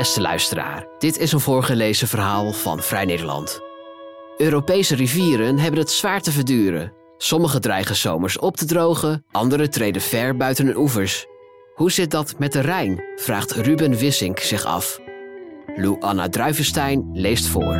[0.00, 3.60] Beste luisteraar, dit is een voorgelezen verhaal van Vrij Nederland.
[4.36, 6.92] Europese rivieren hebben het zwaar te verduren.
[7.16, 11.26] Sommige dreigen zomers op te drogen, andere treden ver buiten hun oevers.
[11.74, 13.02] Hoe zit dat met de Rijn?
[13.16, 15.00] vraagt Ruben Wissink zich af.
[15.76, 17.74] Lou Anna Druivenstein leest voor.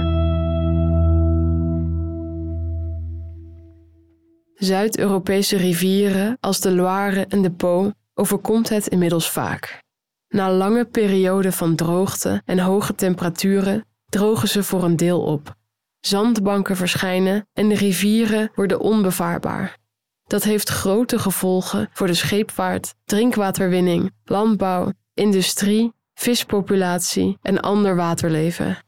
[4.55, 9.89] Zuid-Europese rivieren als de Loire en de Po overkomt het inmiddels vaak.
[10.31, 15.55] Na lange perioden van droogte en hoge temperaturen drogen ze voor een deel op.
[16.01, 19.79] Zandbanken verschijnen en de rivieren worden onbevaarbaar.
[20.27, 28.79] Dat heeft grote gevolgen voor de scheepvaart, drinkwaterwinning, landbouw, industrie, vispopulatie en ander waterleven.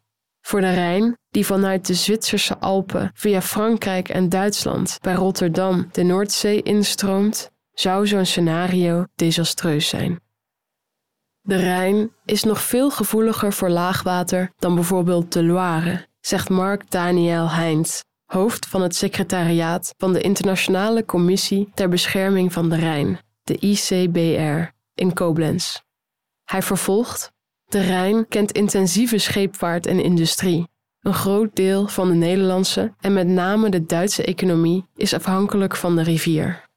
[0.40, 6.02] Voor de Rijn, die vanuit de Zwitserse Alpen via Frankrijk en Duitsland bij Rotterdam de
[6.02, 10.20] Noordzee instroomt, zou zo'n scenario desastreus zijn.
[11.44, 17.50] De Rijn is nog veel gevoeliger voor laagwater dan bijvoorbeeld de Loire, zegt Mark Daniel
[17.50, 23.56] Heinz, hoofd van het secretariaat van de Internationale Commissie ter Bescherming van de Rijn, de
[23.58, 25.80] ICBR, in Koblenz.
[26.44, 27.32] Hij vervolgt:
[27.64, 30.68] De Rijn kent intensieve scheepvaart en industrie.
[31.00, 35.96] Een groot deel van de Nederlandse en met name de Duitse economie is afhankelijk van
[35.96, 36.70] de rivier.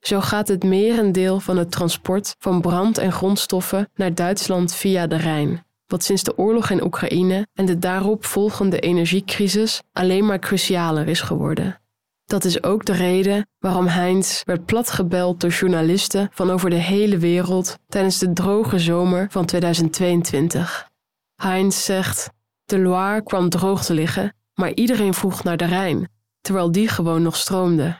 [0.00, 5.16] Zo gaat het merendeel van het transport van brand- en grondstoffen naar Duitsland via de
[5.16, 11.08] Rijn, wat sinds de oorlog in Oekraïne en de daarop volgende energiecrisis alleen maar crucialer
[11.08, 11.80] is geworden.
[12.24, 17.18] Dat is ook de reden waarom Heinz werd platgebeld door journalisten van over de hele
[17.18, 20.88] wereld tijdens de droge zomer van 2022.
[21.34, 22.30] Heinz zegt:
[22.64, 26.08] De Loire kwam droog te liggen, maar iedereen vroeg naar de Rijn,
[26.40, 27.96] terwijl die gewoon nog stroomde.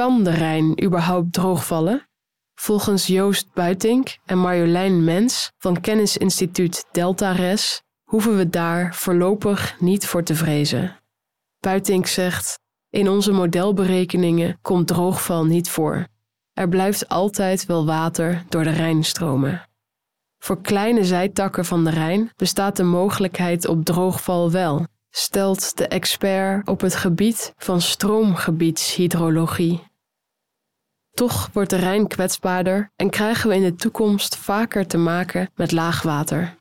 [0.00, 2.08] Kan de Rijn überhaupt droogvallen?
[2.54, 10.22] Volgens Joost Buitink en Marjolein Mens van kennisinstituut DeltaRes hoeven we daar voorlopig niet voor
[10.22, 10.96] te vrezen.
[11.58, 12.58] Buitink zegt:
[12.90, 16.06] In onze modelberekeningen komt droogval niet voor.
[16.52, 19.68] Er blijft altijd wel water door de Rijn stromen.
[20.38, 26.68] Voor kleine zijtakken van de Rijn bestaat de mogelijkheid op droogval wel, stelt de expert
[26.68, 29.88] op het gebied van stroomgebiedshydrologie.
[31.20, 35.72] Toch wordt de Rijn kwetsbaarder en krijgen we in de toekomst vaker te maken met
[35.72, 36.56] laagwater.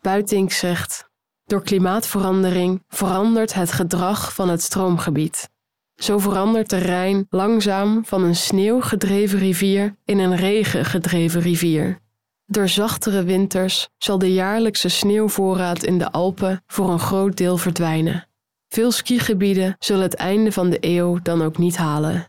[0.00, 1.10] Buitink zegt:
[1.44, 5.50] Door klimaatverandering verandert het gedrag van het stroomgebied.
[5.94, 11.98] Zo verandert de Rijn langzaam van een sneeuwgedreven rivier in een regengedreven rivier.
[12.46, 18.28] Door zachtere winters zal de jaarlijkse sneeuwvoorraad in de Alpen voor een groot deel verdwijnen.
[18.68, 22.26] Veel skigebieden zullen het einde van de eeuw dan ook niet halen.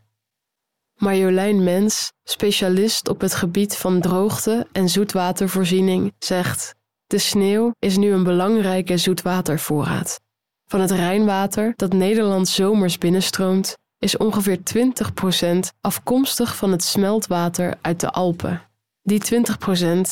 [1.00, 6.74] Marjolein Mens, specialist op het gebied van droogte en zoetwatervoorziening, zegt:
[7.06, 10.20] De sneeuw is nu een belangrijke zoetwatervoorraad.
[10.66, 18.00] Van het Rijnwater dat Nederland zomers binnenstroomt, is ongeveer 20% afkomstig van het smeltwater uit
[18.00, 18.62] de Alpen.
[19.02, 19.40] Die 20%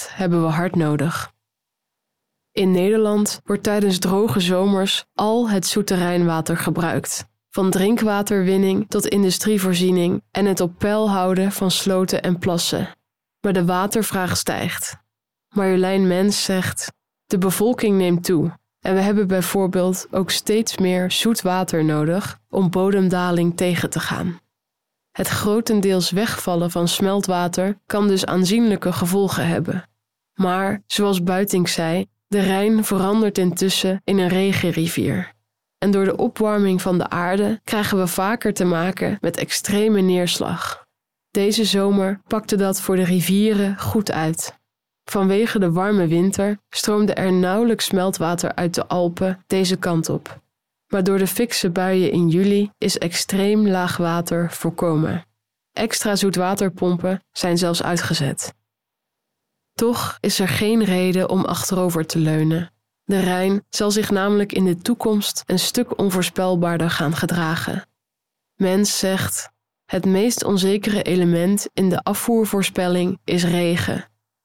[0.08, 1.32] hebben we hard nodig.
[2.52, 7.26] In Nederland wordt tijdens droge zomers al het zoete Rijnwater gebruikt,
[7.58, 12.88] van drinkwaterwinning tot industrievoorziening en het op peil houden van sloten en plassen.
[13.40, 14.96] Maar de watervraag stijgt.
[15.48, 16.92] Marjolein Mens zegt:
[17.26, 22.70] De bevolking neemt toe en we hebben bijvoorbeeld ook steeds meer zoet water nodig om
[22.70, 24.40] bodemdaling tegen te gaan.
[25.10, 29.88] Het grotendeels wegvallen van smeltwater kan dus aanzienlijke gevolgen hebben.
[30.34, 35.36] Maar, zoals Buiting zei, de Rijn verandert intussen in een regenrivier.
[35.78, 40.86] En door de opwarming van de aarde krijgen we vaker te maken met extreme neerslag.
[41.30, 44.56] Deze zomer pakte dat voor de rivieren goed uit.
[45.04, 50.40] Vanwege de warme winter stroomde er nauwelijks smeltwater uit de Alpen deze kant op.
[50.86, 55.26] Maar door de fikse buien in juli is extreem laag water voorkomen.
[55.72, 58.54] Extra zoetwaterpompen zijn zelfs uitgezet.
[59.72, 62.72] Toch is er geen reden om achterover te leunen.
[63.08, 67.86] De Rijn zal zich namelijk in de toekomst een stuk onvoorspelbaarder gaan gedragen.
[68.54, 69.50] Mens zegt:
[69.84, 74.04] het meest onzekere element in de afvoervoorspelling is regen.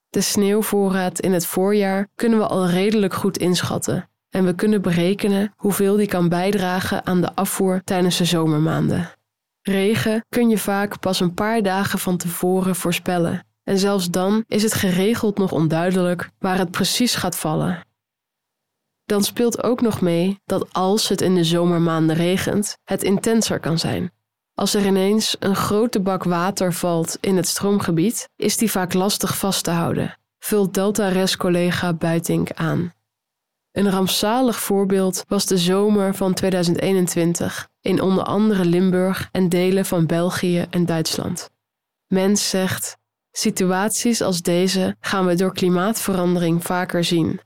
[0.09, 5.53] De sneeuwvoorraad in het voorjaar kunnen we al redelijk goed inschatten en we kunnen berekenen
[5.55, 9.11] hoeveel die kan bijdragen aan de afvoer tijdens de zomermaanden.
[9.61, 14.63] Regen kun je vaak pas een paar dagen van tevoren voorspellen en zelfs dan is
[14.63, 17.91] het geregeld nog onduidelijk waar het precies gaat vallen.
[19.05, 23.79] Dan speelt ook nog mee dat als het in de zomermaanden regent, het intenser kan
[23.79, 24.11] zijn.
[24.53, 29.37] Als er ineens een grote bak water valt in het stroomgebied, is die vaak lastig
[29.37, 30.17] vast te houden.
[30.39, 32.93] vult Delta-res-collega Buitink aan.
[33.71, 40.05] Een rampzalig voorbeeld was de zomer van 2021 in onder andere Limburg en delen van
[40.05, 41.49] België en Duitsland.
[42.07, 42.97] Mens zegt:
[43.31, 47.39] situaties als deze gaan we door klimaatverandering vaker zien.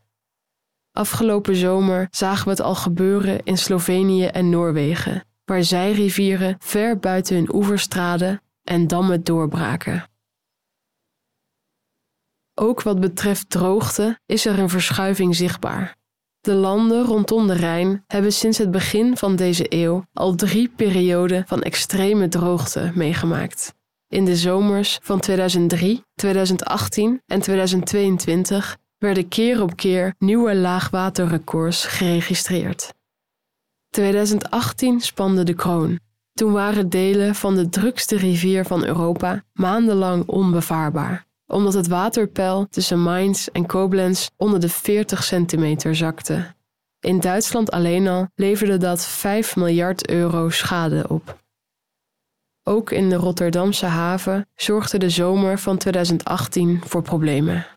[0.98, 7.36] Afgelopen zomer zagen we het al gebeuren in Slovenië en Noorwegen, waar zijrivieren ver buiten
[7.36, 10.10] hun oevers traden en dammen doorbraken.
[12.54, 15.96] Ook wat betreft droogte is er een verschuiving zichtbaar.
[16.42, 21.48] De landen rondom de Rijn hebben sinds het begin van deze eeuw al drie perioden
[21.48, 23.74] van extreme droogte meegemaakt.
[24.08, 32.94] In de zomers van 2003, 2018 en 2022 werden keer op keer nieuwe laagwaterrecords geregistreerd.
[33.90, 36.00] 2018 spande de kroon.
[36.34, 43.00] Toen waren delen van de drukste rivier van Europa maandenlang onbevaarbaar, omdat het waterpeil tussen
[43.00, 46.56] Mainz en Koblenz onder de 40 centimeter zakte.
[47.00, 51.38] In Duitsland alleen al leverde dat 5 miljard euro schade op.
[52.64, 57.77] Ook in de Rotterdamse haven zorgde de zomer van 2018 voor problemen.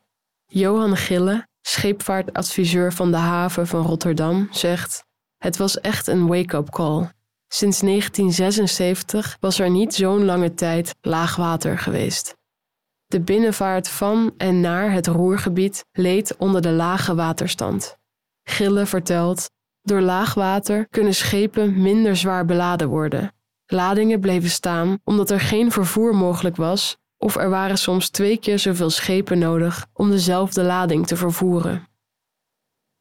[0.53, 5.05] Johan Gille, scheepvaartadviseur van de haven van Rotterdam, zegt:
[5.39, 7.11] Het was echt een wake-up call.
[7.49, 12.37] Sinds 1976 was er niet zo'n lange tijd laag water geweest.
[13.07, 17.97] De binnenvaart van en naar het Roergebied leed onder de lage waterstand.
[18.43, 19.51] Gille vertelt:
[19.83, 23.35] Door laag water kunnen schepen minder zwaar beladen worden.
[23.67, 28.59] Ladingen bleven staan omdat er geen vervoer mogelijk was, of er waren soms twee keer
[28.59, 31.89] zoveel schepen nodig om dezelfde lading te vervoeren.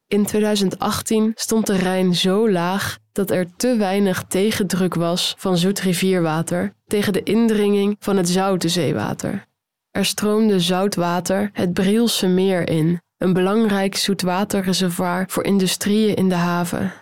[0.07, 5.80] In 2018 stond de Rijn zo laag dat er te weinig tegendruk was van zoet
[5.80, 9.48] rivierwater tegen de indringing van het zoute zeewater.
[9.92, 16.94] Er stroomde zoutwater het Brielse meer in, een belangrijk zoetwaterreservoir voor industrieën in de haven.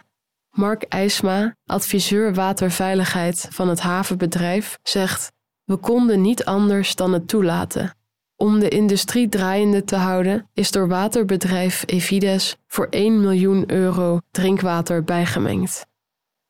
[0.49, 5.31] Mark IJsma, adviseur waterveiligheid van het havenbedrijf, zegt:
[5.67, 7.95] We konden niet anders dan het toelaten.
[8.35, 15.03] Om de industrie draaiende te houden, is door waterbedrijf Evides voor 1 miljoen euro drinkwater
[15.03, 15.85] bijgemengd.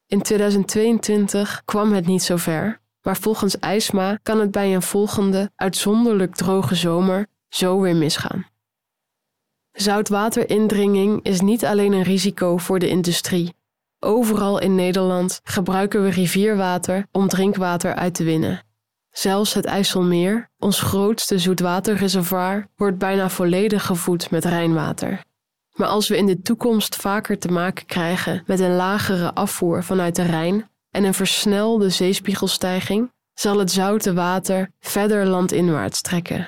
[0.08, 5.52] In 2022 kwam het niet zo ver, maar volgens IJsma kan het bij een volgende
[5.56, 8.46] uitzonderlijk droge zomer zo weer misgaan.
[9.72, 13.56] Zoutwaterindringing is niet alleen een risico voor de industrie.
[14.00, 18.66] Overal in Nederland gebruiken we rivierwater om drinkwater uit te winnen.
[19.18, 25.24] Zelfs het IJsselmeer, ons grootste zoetwaterreservoir, wordt bijna volledig gevoed met Rijnwater.
[25.74, 30.16] Maar als we in de toekomst vaker te maken krijgen met een lagere afvoer vanuit
[30.16, 36.48] de Rijn en een versnelde zeespiegelstijging, zal het zoute water verder landinwaarts trekken.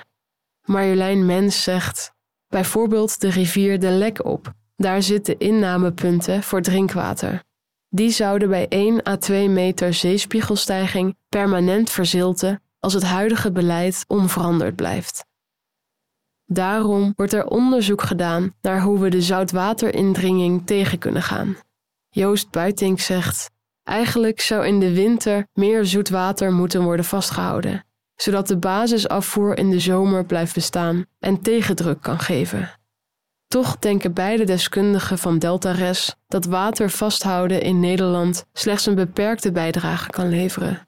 [0.63, 2.13] Marjolein Mens zegt:
[2.47, 4.53] bijvoorbeeld de rivier de Lek op.
[4.75, 7.43] Daar zitten innamepunten voor drinkwater.
[7.89, 14.75] Die zouden bij 1 à 2 meter zeespiegelstijging permanent verzilten als het huidige beleid onveranderd
[14.75, 15.25] blijft.
[16.45, 21.57] Daarom wordt er onderzoek gedaan naar hoe we de zoutwaterindringing tegen kunnen gaan.
[22.09, 23.51] Joost Buitink zegt:
[23.83, 29.69] Eigenlijk zou in de winter meer zoet water moeten worden vastgehouden, zodat de basisafvoer in
[29.69, 32.78] de zomer blijft bestaan en tegendruk kan geven.
[33.49, 40.09] Toch denken beide deskundigen van DeltaRes dat water vasthouden in Nederland slechts een beperkte bijdrage
[40.09, 40.87] kan leveren.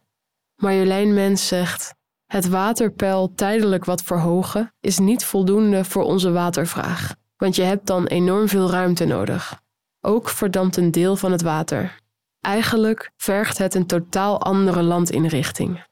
[0.56, 1.94] Marjolein Mens zegt:
[2.26, 8.06] Het waterpeil tijdelijk wat verhogen is niet voldoende voor onze watervraag, want je hebt dan
[8.08, 9.62] enorm veel ruimte nodig.
[10.02, 12.00] Ook verdampt een deel van het water.
[12.42, 15.86] Eigenlijk vergt het een totaal andere landinrichting.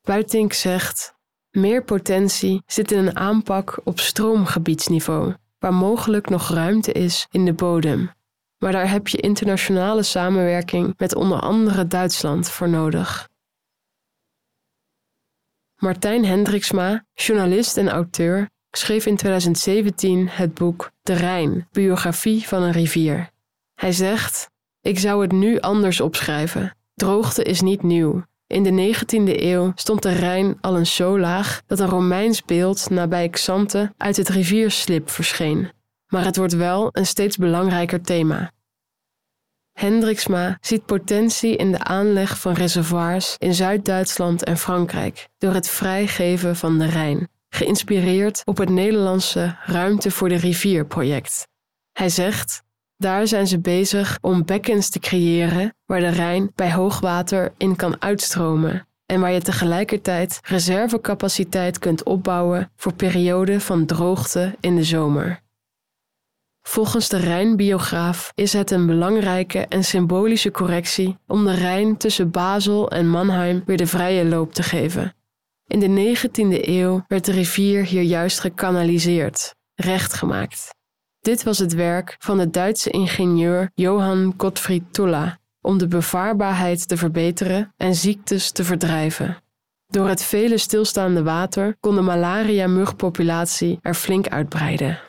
[0.00, 1.14] Buitink zegt:
[1.50, 5.34] Meer potentie zit in een aanpak op stroomgebiedsniveau
[5.64, 8.10] waar mogelijk nog ruimte is in de bodem.
[8.58, 13.28] Maar daar heb je internationale samenwerking met onder andere Duitsland voor nodig.
[15.76, 22.72] Martijn Hendriksma, journalist en auteur, schreef in 2017 het boek De Rijn, biografie van een
[22.72, 23.30] rivier.
[23.74, 26.76] Hij zegt: Ik zou het nu anders opschrijven.
[26.94, 28.24] Droogte is niet nieuw.
[28.46, 32.90] In de 19e eeuw stond de Rijn al eens zo laag dat een Romeins beeld
[32.90, 35.70] nabij Xante uit het rivierslip verscheen.
[36.06, 38.52] Maar het wordt wel een steeds belangrijker thema.
[39.72, 46.56] Hendriksma ziet potentie in de aanleg van reservoirs in Zuid-Duitsland en Frankrijk door het vrijgeven
[46.56, 51.48] van de Rijn, geïnspireerd op het Nederlandse Ruimte voor de Rivier project.
[51.92, 52.63] Hij zegt:
[53.04, 58.02] daar zijn ze bezig om bekkens te creëren waar de Rijn bij hoogwater in kan
[58.02, 65.40] uitstromen en waar je tegelijkertijd reservecapaciteit kunt opbouwen voor perioden van droogte in de zomer.
[66.62, 72.90] Volgens de Rijnbiograaf is het een belangrijke en symbolische correctie om de Rijn tussen Basel
[72.90, 75.14] en Mannheim weer de vrije loop te geven.
[75.66, 80.82] In de 19e eeuw werd de rivier hier juist gekanaliseerd, rechtgemaakt.
[81.24, 86.96] Dit was het werk van de Duitse ingenieur Johann Gottfried Tulla om de bevaarbaarheid te
[86.96, 89.36] verbeteren en ziektes te verdrijven.
[89.86, 95.00] Door het vele stilstaande water kon de malaria-mugpopulatie er flink uitbreiden.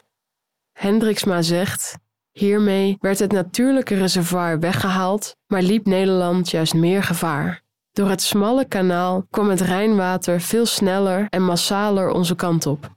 [0.72, 1.98] Hendriksma zegt:
[2.32, 7.62] Hiermee werd het natuurlijke reservoir weggehaald, maar liep Nederland juist meer gevaar.
[7.92, 12.96] Door het smalle kanaal kwam het Rijnwater veel sneller en massaler onze kant op.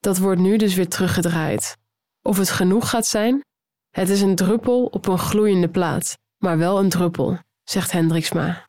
[0.00, 1.76] Dat wordt nu dus weer teruggedraaid.
[2.26, 3.44] Of het genoeg gaat zijn?
[3.90, 8.66] Het is een druppel op een gloeiende plaat, maar wel een druppel, zegt Hendriksma.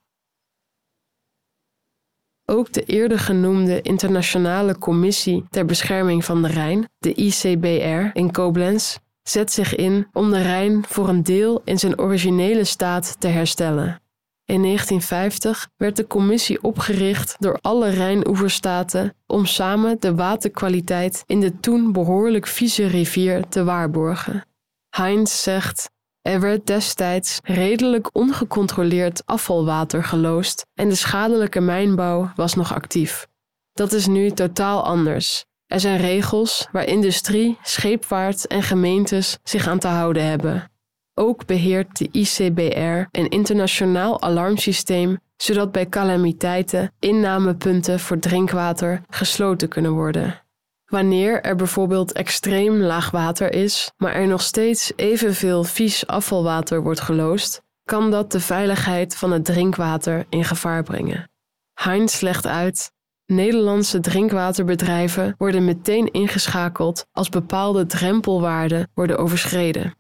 [2.46, 8.98] Ook de eerder genoemde Internationale Commissie ter Bescherming van de Rijn, de ICBR in Koblenz,
[9.24, 14.02] zet zich in om de Rijn voor een deel in zijn originele staat te herstellen.
[14.48, 21.60] In 1950 werd de commissie opgericht door alle Rijnoeverstaten om samen de waterkwaliteit in de
[21.60, 24.46] toen behoorlijk vieze rivier te waarborgen.
[24.89, 25.89] Heinz zegt:
[26.22, 33.27] Er werd destijds redelijk ongecontroleerd afvalwater geloosd en de schadelijke mijnbouw was nog actief.
[33.74, 35.46] Dat is nu totaal anders.
[35.66, 40.72] Er zijn regels waar industrie, scheepvaart en gemeentes zich aan te houden hebben.
[41.20, 49.92] Ook beheert de ICBR een internationaal alarmsysteem, zodat bij calamiteiten innamepunten voor drinkwater gesloten kunnen
[49.92, 50.42] worden.
[50.86, 57.02] Wanneer er bijvoorbeeld extreem laag water is, maar er nog steeds evenveel vies afvalwater wordt
[57.02, 61.30] geloosd, kan dat de veiligheid van het drinkwater in gevaar brengen.
[61.74, 62.92] Heinz legt uit:
[63.26, 69.97] Nederlandse drinkwaterbedrijven worden meteen ingeschakeld als bepaalde drempelwaarden worden overschreden.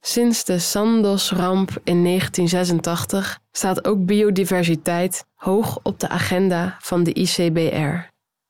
[0.00, 8.08] Sinds de Sandos-ramp in 1986 staat ook biodiversiteit hoog op de agenda van de ICBR.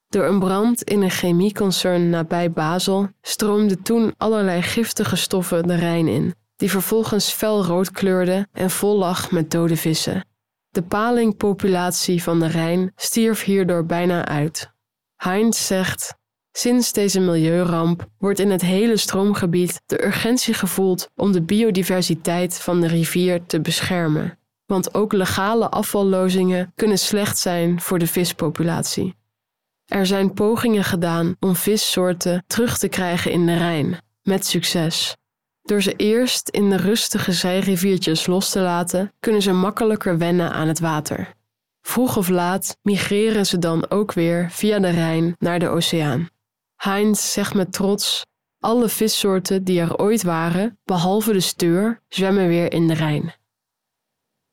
[0.09, 6.09] Door een brand in een chemieconcern nabij Basel stroomden toen allerlei giftige stoffen de Rijn
[6.09, 10.25] in, die vervolgens felrood kleurden en vol lag met dode vissen.
[10.69, 14.73] De palingpopulatie van de Rijn stierf hierdoor bijna uit.
[15.16, 16.14] Heinz zegt:
[16.52, 22.80] Sinds deze milieuramp wordt in het hele stroomgebied de urgentie gevoeld om de biodiversiteit van
[22.80, 24.38] de rivier te beschermen.
[24.66, 29.14] Want ook legale afvallozingen kunnen slecht zijn voor de vispopulatie.
[29.85, 35.16] Er zijn pogingen gedaan om vissoorten terug te krijgen in de Rijn, met succes.
[35.62, 40.69] Door ze eerst in de rustige zijriviertjes los te laten, kunnen ze makkelijker wennen aan
[40.69, 41.35] het water.
[41.83, 46.28] Vroeg of laat migreren ze dan ook weer via de Rijn naar de oceaan.
[46.82, 48.26] Heinz zegt met trots:
[48.58, 53.34] alle vissoorten die er ooit waren, behalve de steur, zwemmen weer in de Rijn.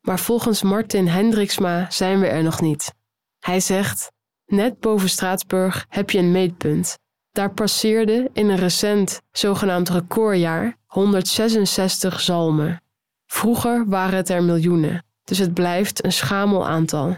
[0.01, 2.93] Maar volgens Martin Hendriksma zijn we er nog niet.
[3.39, 4.11] Hij zegt:
[4.45, 6.97] net boven Straatsburg heb je een meetpunt.
[7.31, 12.81] Daar passeerde in een recent zogenaamd recordjaar 166 zalmen.
[13.25, 17.17] Vroeger waren het er miljoenen, dus het blijft een schamel aantal.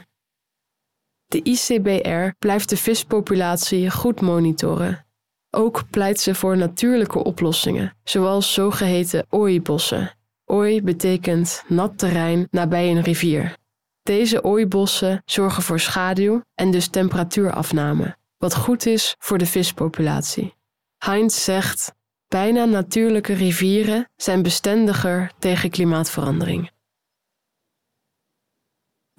[1.30, 5.06] De ICBR blijft de vispopulatie goed monitoren.
[5.50, 10.16] Ook pleit ze voor natuurlijke oplossingen, zoals zogeheten ooibossen.
[10.46, 13.56] Ooi betekent nat terrein nabij een rivier.
[14.04, 20.54] Deze ooibossen zorgen voor schaduw en dus temperatuurafname, wat goed is voor de vispopulatie.
[20.98, 21.94] Heinz zegt:
[22.28, 26.72] bijna natuurlijke rivieren zijn bestendiger tegen klimaatverandering.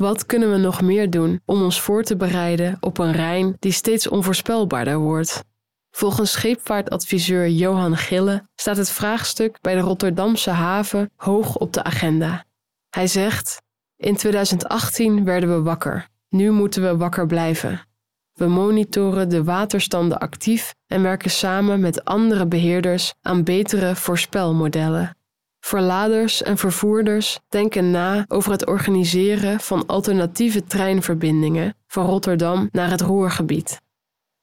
[0.00, 3.72] Wat kunnen we nog meer doen om ons voor te bereiden op een Rijn die
[3.72, 5.44] steeds onvoorspelbaarder wordt?
[5.90, 12.44] Volgens scheepvaartadviseur Johan Gille staat het vraagstuk bij de Rotterdamse haven hoog op de agenda.
[12.90, 13.62] Hij zegt:
[13.96, 16.08] In 2018 werden we wakker.
[16.28, 17.80] Nu moeten we wakker blijven.
[18.32, 25.16] We monitoren de waterstanden actief en werken samen met andere beheerders aan betere voorspelmodellen.
[25.60, 33.00] Verladers en vervoerders denken na over het organiseren van alternatieve treinverbindingen van Rotterdam naar het
[33.00, 33.80] Roergebied.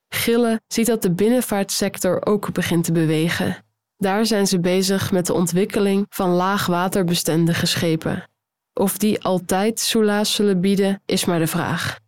[0.09, 3.65] Gillen ziet dat de binnenvaartsector ook begint te bewegen.
[3.97, 8.29] Daar zijn ze bezig met de ontwikkeling van laagwaterbestendige schepen.
[8.73, 11.99] Of die altijd soelaas zullen bieden, is maar de vraag.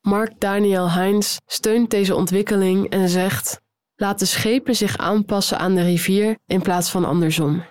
[0.00, 3.60] Mark Daniel Heinz steunt deze ontwikkeling en zegt:
[3.96, 7.64] laat de schepen zich aanpassen aan de rivier in plaats van andersom.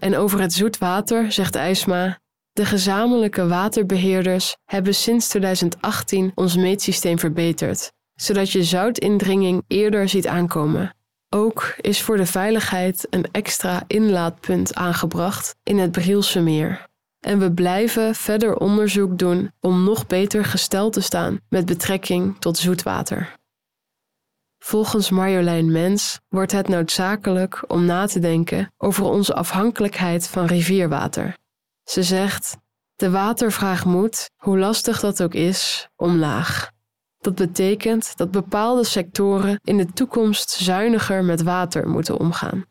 [0.00, 2.18] En over het zoet water zegt IJsma:
[2.52, 10.94] De gezamenlijke waterbeheerders hebben sinds 2018 ons meetsysteem verbeterd, zodat je zoutindringing eerder ziet aankomen.
[11.28, 16.88] Ook is voor de veiligheid een extra inlaatpunt aangebracht in het Brielse meer.
[17.20, 22.58] En we blijven verder onderzoek doen om nog beter gesteld te staan met betrekking tot
[22.58, 23.38] zoetwater.
[24.64, 31.36] Volgens Marjolein Mens wordt het noodzakelijk om na te denken over onze afhankelijkheid van rivierwater.
[31.84, 32.56] Ze zegt:
[32.96, 36.70] De watervraag moet, hoe lastig dat ook is, omlaag.
[37.18, 42.64] Dat betekent dat bepaalde sectoren in de toekomst zuiniger met water moeten omgaan.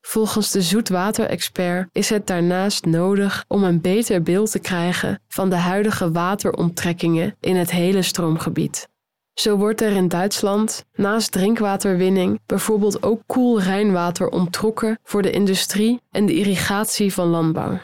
[0.00, 5.56] Volgens de zoetwaterexpert is het daarnaast nodig om een beter beeld te krijgen van de
[5.56, 8.88] huidige wateronttrekkingen in het hele stroomgebied.
[9.34, 16.00] Zo wordt er in Duitsland naast drinkwaterwinning bijvoorbeeld ook koel Rijnwater onttrokken voor de industrie
[16.10, 17.78] en de irrigatie van landbouw.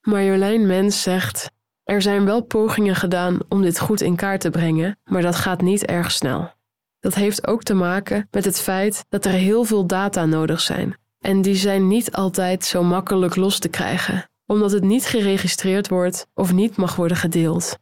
[0.00, 1.50] Marjolein Mens zegt:
[1.84, 5.60] Er zijn wel pogingen gedaan om dit goed in kaart te brengen, maar dat gaat
[5.60, 6.52] niet erg snel.
[7.00, 10.96] Dat heeft ook te maken met het feit dat er heel veel data nodig zijn.
[11.20, 16.26] En die zijn niet altijd zo makkelijk los te krijgen, omdat het niet geregistreerd wordt
[16.34, 17.78] of niet mag worden gedeeld.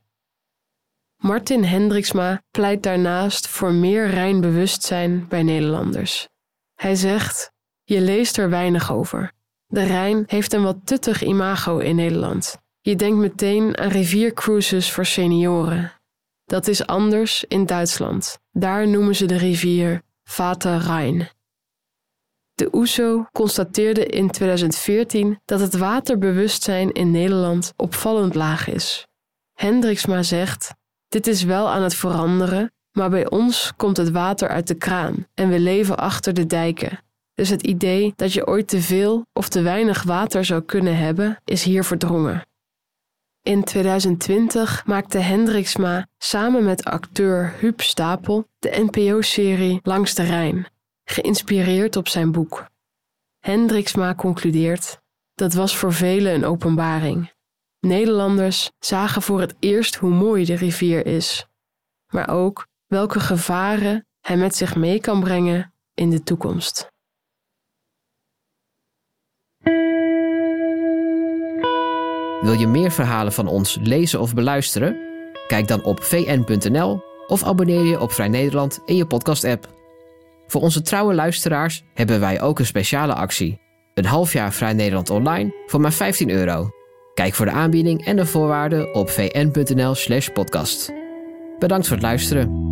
[1.18, 6.28] Martin Hendriksma pleit daarnaast voor meer rein bewustzijn bij Nederlanders.
[6.74, 7.52] Hij zegt:
[7.84, 9.32] Je leest er weinig over.
[9.66, 12.56] De Rijn heeft een wat tuttig imago in Nederland.
[12.80, 15.92] Je denkt meteen aan riviercruises voor senioren.
[16.44, 18.38] Dat is anders in Duitsland.
[18.50, 21.28] Daar noemen ze de rivier Vater Rijn.
[22.54, 29.06] De OESO constateerde in 2014 dat het waterbewustzijn in Nederland opvallend laag is.
[29.52, 30.74] Hendriksma zegt:
[31.08, 35.26] Dit is wel aan het veranderen, maar bij ons komt het water uit de kraan
[35.34, 37.02] en we leven achter de dijken.
[37.34, 41.40] Dus het idee dat je ooit te veel of te weinig water zou kunnen hebben,
[41.44, 42.46] is hier verdrongen.
[43.42, 50.66] In 2020 maakte Hendriksma samen met acteur Huub Stapel de NPO-serie Langs de Rijn,
[51.04, 52.66] geïnspireerd op zijn boek.
[53.38, 55.00] Hendriksma concludeert:
[55.34, 57.32] dat was voor velen een openbaring.
[57.80, 61.46] Nederlanders zagen voor het eerst hoe mooi de rivier is,
[62.12, 66.90] maar ook welke gevaren hij met zich mee kan brengen in de toekomst.
[72.40, 74.96] Wil je meer verhalen van ons lezen of beluisteren?
[75.46, 79.68] Kijk dan op vn.nl of abonneer je op Vrij Nederland in je podcast-app.
[80.46, 83.60] Voor onze trouwe luisteraars hebben wij ook een speciale actie.
[83.94, 86.77] Een half jaar Vrij Nederland online voor maar 15 euro.
[87.18, 90.92] Kijk voor de aanbieding en de voorwaarden op vn.nl/podcast.
[91.58, 92.67] Bedankt voor het luisteren.